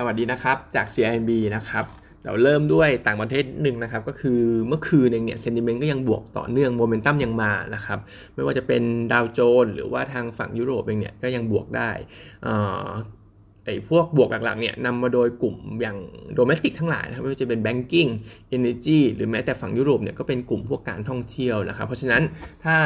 [0.00, 1.84] สวัสดีนะครับจาก CIB นะครับ
[2.24, 7.98] เราเริ่มด้วยต่างประเทศหนึ่งนะครับ ก็คือเมื่อคืนเองเนี่ยเซนติเมนต์ก็ยังบวกต่อเนื่องโมเมนตัมยังมานะครับ
[8.34, 8.82] ไม่ว่าจะเป็น
[9.12, 11.90] ดาวโจนส์หรือว่าทางฝั่งยุโรปเองเนี่ยก็ยังบวกได้
[13.68, 15.96] ไอ้พวกบวกหลักๆเนี่ยนำมาโดยกลุ่มอย่าง
[16.34, 18.10] โดเมสติกทั้งหลายนะครับไม่ว่าจะเป็น banking
[18.56, 22.22] energy หรือแม้แต่ฝั่งยุโรปเนี่ยก็เป็นกลุ่มพวกการท่องเที่ยวนะครับ เพราะฉะนั้น
[22.64, 22.76] ถ้า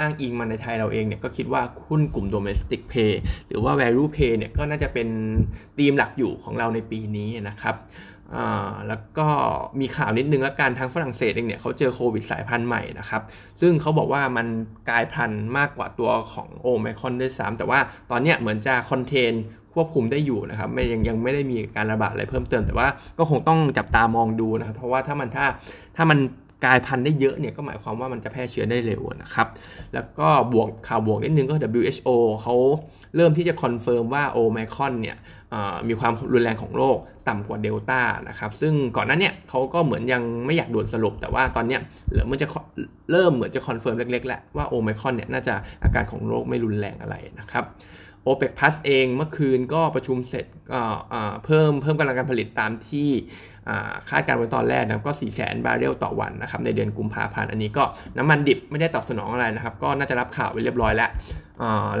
[0.00, 3.12] อ้างอิงมาในไทยเราเองเนี่ยก็คิดว่าหุ้นกลุ่ม domestic pay
[3.48, 5.08] หรือว่า value pay เนี่ยก็น่าจะเป็น
[5.78, 7.76] ธีมหลักอยู่ของเราในปีนี้นะครับ
[8.88, 9.28] แล้วก็
[9.80, 13.22] มีข่าวนิดนึงแล้วกันทางฝรั่งเศสเองเนี่ยเขาเจอโควิดสายพันธุ์ใหม่นะครับ
[13.60, 14.46] ซึ่งเขาบอกว่ามัน
[14.88, 19.32] กลายพันธุ์มากกว่าตัวของโอไมคอนด้วยซ้ำแต่ว่าตอนนี้เหมือนจะคอนเทน
[19.78, 25.46] ควบคุมได้อยู่นะครับไม่ยังยังไม่ได้มีการระบาดอะไรเพิ่มเติม แต่ว่าก็คงต้องจับตามองดูนะครับ เพราะว่าถ้ามันถ้า
[25.96, 26.18] ถ้ามัน
[26.64, 29.46] กลายพันธุ์ได้เยอะเนี่ยก็หมายความว่ามันจะแพร่เชื้อได้เร็วนะครับ
[29.94, 32.08] แล้วก็บวกข่าวบวกนิดนึงก็ WHO
[32.42, 32.54] เขา
[33.16, 35.16] เริ่มที่จะ confirm ว่าโอไมคอนเนี่ย
[35.88, 41.78] มีความรุนแรงของโรคต่ำกว่าเดลต้านะครับซึ่งก่อนหน้านี้เขาก็เหมือนยังไม่อยากด่วนสรุป แต่ว่าตอนนี้
[42.10, 42.46] เหมือนมันจะ
[43.12, 47.64] เริ่มเหมือนจะ confirm เล็กๆแล้วว่าโอไมคอนเนี่ยน่าจะอาการของโรคไม่รุนแรงอะไรนะครับ
[48.28, 50.80] OPEC Plus เองเมื่อคืนก็ประชุมเสร็จก็
[51.44, 53.10] เพิ่มเพิ่มกำลังการผลิตตามที่
[54.10, 57.84] คาดการณ์ไว้ตอนแรกนะก็ 4 0 0แสนบาร์เรลต่อวันนะครับในเดือนกุมภาพันธ์อันนี้ก็
[58.18, 61.10] น้ำมันดิบไม่ได้ตอบสนองอะไรนะครับ ก็น่าจะรับข่าวไปเรียบร้อยแล้ว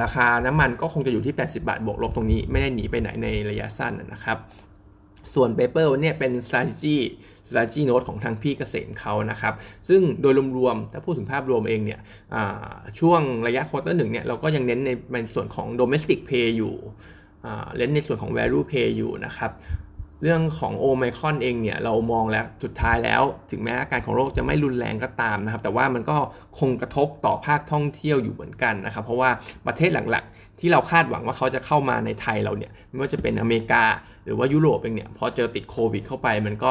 [0.02, 4.36] ราคาน้ำมันก็คงจะอยู่ที่ 80 บาทบวกลบตรงนี้ไม่ได้หนีไปไหนในระยะสั้นนะครับ
[5.34, 6.98] ส่วน paper เนี่ยเป็น strategy
[7.48, 9.54] strategy note ของทางพี่เกษมเขานะครับ
[9.88, 12.00] ซึ่งโดยรวมๆ ถ้าพูดถึงภาพรวมเองเนี่ย
[12.98, 16.74] ช่วงระยะ quarter หนึ่งเนี่ยเราก็ยังเน้นในในส่วนของ domestic play อยู่
[17.76, 19.50] เล่นในส่วนของ value play อยู่นะครับ
[20.22, 26.16] เรื่องของโอไมคอนเองเนี่ยเรามองแล้วสุดท้ายแล้ว ถึงแม้อาการของโรคจะไม่รุนแรงก็ตามนะครับ แต่ว่ามันก็
[26.58, 29.30] คงกระทบต่อภาคท่องเที่ยวอยู่เหมือนกันนะครับ เพราะว่า
[29.66, 33.84] ประเทศหลักๆ ที่เราคาดหวังว่าเขาจะเข้ามาในไทยเราเนี่ยไม่ว่าจะเป็นอเมริกา
[34.24, 36.70] หรือว่ายุโรปเองเนี่ยพอเจอติดโควิดเข้าไปมันก็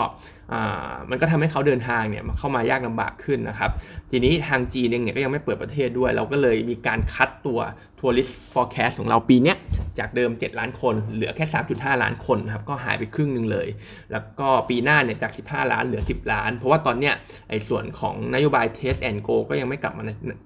[1.10, 3.72] มันก็ทำให้เขาเดินทางเนี่ยเข้ามายากลำบากขึ้นนะครับ
[4.12, 7.60] ทีนี้ทางจีนเองเนี่ยก็ยังไม่เปิดประเทศด้วย เราก็เลยมีการ cut ตัว
[8.00, 9.54] tourist forecast ของเราปีนี้
[10.00, 13.68] จากเดิม 7 ล้านคน เหลือแค่ 3.5 ล้านคนครับก็หายไปครึ่งหนึ่งเลย
[14.12, 17.14] แล้วก็ปีหน้าเนี่ยจาก 15 ล้านเหลือ 10 ล้าน เพราะว่าตอนเนี้ย
[17.50, 20.04] ไอ้ส่วนของนโยบาย Test and Go ก็ยังไม่กลับมา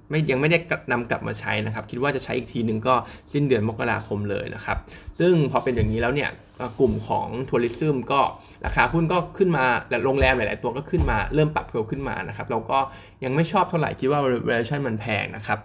[0.09, 0.57] ไม่ยังไม่ได้
[0.91, 2.95] นำกลับมาใช้นะครับ คิดว่าจะใช้อีกทีหนึ่งก็
[3.33, 4.77] สิ้นเดือนมกราคมเลยนะครับ
[5.21, 6.31] ซึ่งพอเป็นอย่างนี้แล้วเนี่ย
[6.79, 8.21] กลุ่มของทัวริซึมก็
[8.65, 12.79] ราคาหุ้นก็ขึ้นมาและโรงแรมหลาย ๆ ตัวก็ขึ้นมาเริ่มปรับเพิ่มขึ้นมานะครับเราก็
[13.23, 15.59] ยังไม่ชอบเท่าไหร่คิดว่า valuation มันแพงนะครับ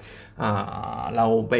[1.16, 1.55] เราไป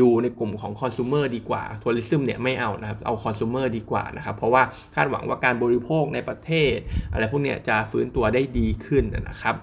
[0.00, 4.62] ดูในกลุ่มของคอน sumer ดีกว่าทัวริซึมเนี่ยไม่เอานะครับเอาคอน sumer ดีกว่านะครับเพราะว่า
[4.94, 6.76] คาดหวังว่าการบริโภคในประเทศ
[7.12, 9.56] อะไรพวกเนี้ยจะฟื้นตัวได้ดีขึ้นนะครับ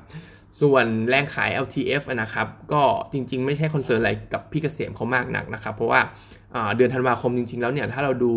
[0.61, 2.81] ส่วนแรงขาย LTF นะครับ ก็
[3.13, 5.99] จริงๆ ไม่ใช่ concern อะไรกับพี่เกษมเขามากนักนะครับ เพราะว่า
[6.75, 8.33] เดือนธันวาคมจริง ๆ แล้วเนี่ยถ้าเราดู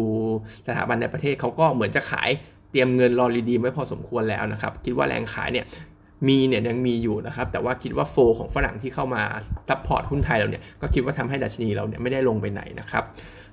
[0.66, 2.30] สถาบันในประเทศเขาก็เหมือนจะขาย
[2.70, 5.66] เตรียมเงินรอ redeem ไว้พอสมควรแล้วนะครับ คิดว่าแรงขายเนี่ย
[6.28, 9.22] มีเนี่ยยังมีอยู่นะครับ แต่ว่าคิดว่า flow ของฝรั่งที่เข้ามา
[9.68, 13.04] support หุ้นไทยเราเนี่ยก็คิดว่าทำให้ดัชนีเราเนี่ยไม่ได้ลงไปไหนนะครับ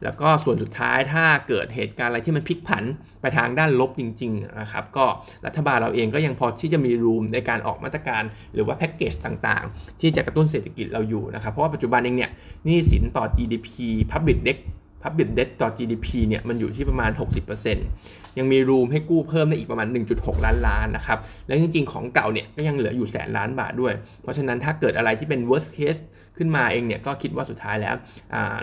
[0.03, 2.83] แล้วก็ส่วนสุดท้ายถ้าเกิดเหตุการณ์อะไรที่มันพลิกผัน
[3.21, 5.05] ไปทางด้านลบจริงๆนะครับก็
[5.45, 12.31] รัฐบาลเราเองก็ยังพอที่จะมีรูมในการออกมาตรการหรือว่าแพ็กเกจต่างๆ ที่จะกระตุ้นเศรษฐกิจเราอยู่นะครับ เพราะว่าปัจจุบันเองเนี่ย
[12.67, 13.69] นี่สินต่อ GDP
[14.11, 14.59] Public Debt
[15.03, 26.01] Public Debt ต่อ GDP เนี่ยมันอยู่ที่ประมาณ 60% ยังมีรูมให้กู้เพิ่มได้อีกประมาณ 1.6 ล้านล้านนะครับ แล้วจริงๆ ของเก่าเนี่ยก็ยังเหลืออยู่แสนล้านบาทด้วย เพราะฉะนั้นถ้าเกิดอะไรที่เป็น worst case
[26.37, 27.95] ขึ้นมาเองเนี่ยก็คิดว่าสุดท้ายแล้ว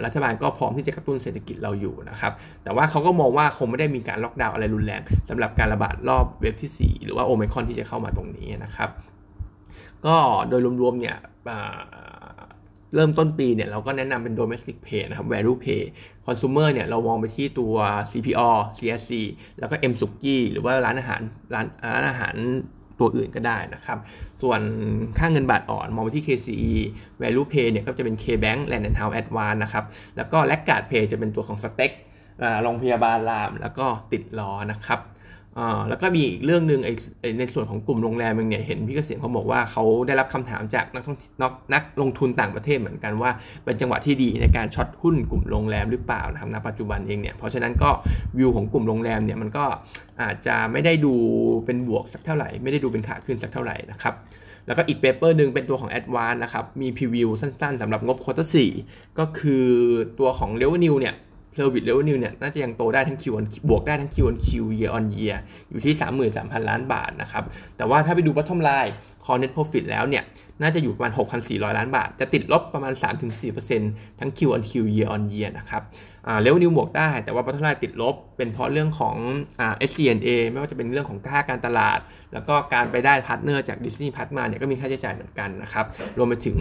[0.04, 2.32] รัฐบาลก็พร้อมที่จะกระตุ้นเศรษฐกิจเราอยู่นะครับ
[2.64, 8.90] แต่ว่าเขาก็มองว่าคงไม่ได้มีการล็อกดาวน์อะไรรุนแรงสำหรับการระบาดรอบเว็บที่ 4 หรือว่าโอมคอนที่จะเข้ามาตรงนี้นะครับ
[10.06, 10.16] ก็
[10.48, 11.16] โดยรวมๆเนี่ย
[12.94, 15.82] เริ่มต้นปีเนี่ยเราก็แนะนำเป็น domestic pay นะครับ value pay
[16.26, 17.74] consumer เนี่ยเรามองไปที่ตัว
[18.10, 19.12] CPO CSC
[19.58, 21.20] แล้วก็ M สุกี้หรือว่าร้านอาหาร
[21.54, 22.36] ร้านร้านอาหาร
[23.00, 23.98] ตัวอื่นก็ได้นะครับ
[24.42, 24.60] ส่วน
[25.18, 26.72] ค่าเงินบาทอ่อนมองไปที่ KCE
[27.22, 29.84] value pay เนี่ยก็จะเป็น KBank Land and House Advance นะครับ
[30.16, 31.92] แล้วก็ l a g g a r d pay จะเป็นตัวของ Stack
[32.62, 35.00] โรงพยาบาลรามแล้วก็ติดล้อนะครับ
[35.58, 36.92] อ่าแล้วก็มีอีกเรื่องหนึ่งไอ้
[37.38, 43.30] ในส่วนของกลุ่มโรงแรมเองเนี่ยเห็นพี่เกษมเขาบอกว่าเขาได้รับคำถามจากนักท่องนักนักลงทุนต่างประเทศเหมือนกันว่า
[43.64, 47.90] เป็นจังหวะที่ดีในการช็อตหุ้นกลุ่มโรงแรมหรือเปล่านะครับณปัจจุบันเองเนี่ยเพราะฉะนั้นก็
[48.38, 49.64] วิวของกลุ่มโรงแรมเนี่ยมันก็
[50.22, 51.14] อาจจะไม่ได้ดู
[51.66, 54.14] เป็นบวกสักเท่าไหร่ ไม่ได้ดูเป็นขาขึ้นสักเท่าไหร่นะครับ
[54.66, 58.70] แล้วก็อีก paper หนึ่งเป็นตัวของ a d v a n c e นะครับมี preview สั้นๆสำหรับงบ quarter สี่
[59.18, 59.66] ก็คือ
[60.18, 61.14] ตัวของ Revenue เนี่ย
[61.54, 65.36] service revenue เนี่ยน่าจะยังโตได้ทั้ง Q on บวกได้ทั้ง Q on Q year on year
[65.70, 65.94] อยู่ที่
[66.30, 67.44] 33,000 ล้านบาทนะครับ
[67.76, 68.92] แต่ว่าถ้าไปดู bottom line
[69.24, 70.24] core net profit แล้วเนี่ย
[70.62, 71.12] น่าจะอยู่ประมาณ
[71.44, 72.92] 6,400 ล้านบาท จะติดลบประมาณ
[73.56, 75.82] 3-4%ทั้ง Q on Q year on year นะครับ
[76.40, 79.16] revenue บวกได้ แต่ว่า bottom line ติดลบ เป็นเพราะเรื่องของ
[79.60, 81.98] อ่า SG&A ไม่ว่าจะเป็นเรื่องของค่าการตลาด
[82.32, 85.86] แล้วก็การไปได้ partner จาก Disney Plus มาเนี่ยก็มีค่าใช้จ่ายเหมือนกันนะครับ
[86.18, 86.58] รวมไปถึง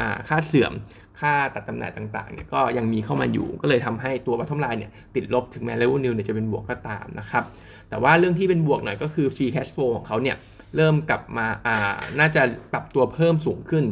[0.00, 0.72] อ่าค่าเสื่อม
[1.20, 7.44] ค่าตัดจำหน่ายต่างๆเนี่ยก็ยังมีเข้ามาอยู่ก็เลยทำให้ตัว bottom line เนี่ยติดลบถึงแม้ revenue เนี่ยจะเป็นบวกก็ตามนะครับ
[7.88, 10.36] แต่ว่าเรื่องที่เป็นบวกหน่อยก็คือ free cash flow ของเขาเนี่ย
[10.76, 11.76] เริ่มกลับมาอ่า
[12.18, 13.84] น่าจะปรับตัวเพิ่มสูงขึ้น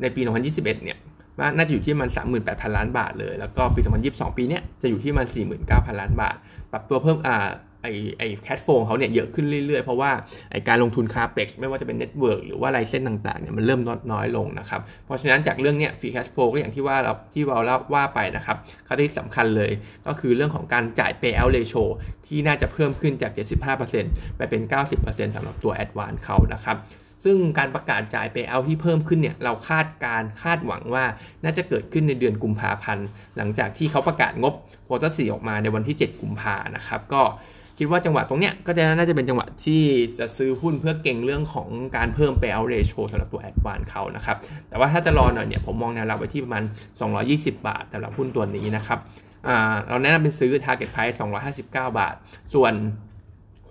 [0.00, 0.98] ในปี 2021 เนี่ย
[1.38, 2.08] ว่าน่าจะอยู่ที่ประมาณ
[2.42, 5.26] 38,000 ล้านบาทเลย แล้วก็ปี 2022 ปีนี้จะอยู่ที่ประมาณ
[5.62, 6.36] 49,000 ล้านบาท
[6.72, 7.48] ปรับตัวเพิ่มอ่า
[7.84, 7.88] ไอ
[8.18, 10.10] ไอ cash flow ของเขาเนี่ยเยอะขึ้นเรื่อยๆ เพราะว่า
[10.52, 19.70] ไอการลงทุน CAPEX ไม่ว่าจะเป็น network หรือว่า license ต่างๆเนี่ยมันเริ่มลดน้อยลงนะครับ เพราะฉะนั้นจากเรื่องเนี้ย free cash flow ก็อย่างที่ว่าเราที่เราเล่าว่าไปนะครับข้อที่สำคัญเลย
[20.06, 21.84] ก็คือเรื่องของการจ่าย payout ratio
[22.26, 23.32] ที่น่าจะเพิ่มขึ้นจาก
[23.84, 24.62] 75%ไปเป็น
[24.98, 26.78] 90%สำหรับตัว Advance เขานะครับ
[27.24, 31.04] ซึ่งการประกาศจ่ายเปเอาที่เพิ่มขึ้นเนี่ยเราคาดการคาดหวังว่า
[31.44, 34.54] น่าจะเกิดขึ้นในเดือนกุมภาพันธ์หลังจากที่เขาประกาศงบ
[34.84, 37.22] โควตาสี่ออกมาในวันที่ 7 กุมภานะครับก็
[37.78, 39.82] คิดว่าจังหวะตรงเนี้ยก็จะน่าจะเป็นจังหวะที่
[40.18, 44.36] จะซื้อหุ้นเพื่อเก่งเรื่องของการเพิ่ม payout ratio สำหรับตัวแอดวานเขานะครับ
[44.68, 46.64] แต่ว่าถ้าจะรอหน่อยเนี่ยผมมองแนวรับไว้ที่ประมาณ
[47.14, 48.98] 220 บาทสำหรับหุ้นตัวนี้นะครับ
[49.88, 51.16] เราแนะนำเป็นซื้อ target price
[51.56, 52.14] 259 บาท
[52.54, 52.72] ส่วน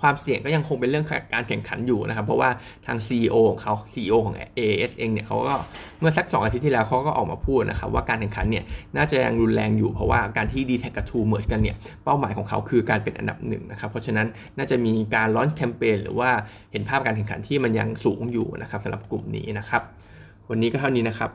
[0.03, 2.49] ความเสี่ยงก็ยังคงเป็นเรื่องการแข่งขันอยู่นะครับ เพราะว่า
[2.85, 5.53] ทาง CEO ของเขา CEO ของ AS เองเนี่ยเขาก็
[5.99, 8.63] เมื่อสัก 2 อาทิตย์ที่แล้วเขาก็ออกมาพูดนะครับว่าการแข่งขันเนี่ย
[8.97, 14.27] น่าจะยังรุนแรงอยู่เพราะว่าการที่ d t แทกับ True Merge กันเนี่ยเป้าหมายของเขาคือการเป็นอันดับหนึ่งนะครับเพราะฉะนั้น
[14.57, 16.29] น่าจะมีการล้อนแคมเปญหรือว่า
[16.71, 19.81] เห็นภาพการแข่งขันที่มันยังสูงอยู่นะครับสำหรับกลุ่มนี้นะครับ
[20.49, 21.31] วันนี้ก็เท่านี้นะครับ